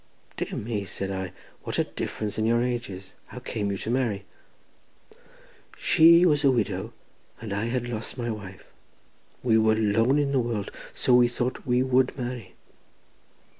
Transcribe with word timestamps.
"Dear 0.35 0.55
me," 0.57 0.83
said 0.85 1.11
I, 1.11 1.31
"what 1.61 1.77
a 1.77 1.83
difference 1.83 2.39
in 2.39 2.45
your 2.47 2.63
ages! 2.63 3.13
how 3.27 3.37
came 3.37 3.69
you 3.71 3.77
to 3.77 3.91
marry?" 3.91 4.25
"She 5.77 6.25
was 6.25 6.43
a 6.43 6.49
widow, 6.49 6.91
and 7.39 7.53
I 7.53 7.65
had 7.65 7.87
lost 7.87 8.17
my 8.17 8.31
wife. 8.31 8.65
We 9.43 9.59
were 9.59 9.75
lone 9.75 10.17
in 10.17 10.31
the 10.31 10.39
world, 10.39 10.71
so 10.91 11.13
we 11.13 11.27
thought 11.27 11.67
we 11.67 11.83
would 11.83 12.17
marry." 12.17 12.55